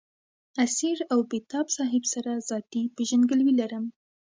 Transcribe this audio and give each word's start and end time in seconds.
اسیر 0.65 0.97
او 1.11 1.19
بېتاب 1.31 1.67
صاحب 1.77 2.03
سره 2.13 2.31
ذاتي 2.49 2.83
پېژندګلوي 2.95 3.53
لرم. 3.59 3.85